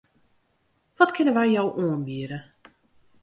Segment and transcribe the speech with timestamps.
[0.97, 2.39] Wat kinne wy jo oanbiede?